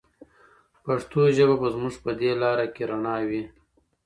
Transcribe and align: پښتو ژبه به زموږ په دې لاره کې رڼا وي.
پښتو 0.83 1.19
ژبه 1.35 1.55
به 1.61 1.67
زموږ 1.75 1.95
په 2.03 2.11
دې 2.19 2.31
لاره 2.41 2.65
کې 2.73 2.83
رڼا 2.89 3.15
وي. 3.29 3.43